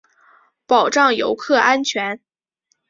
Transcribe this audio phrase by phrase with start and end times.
[0.65, 2.19] 保障游客安全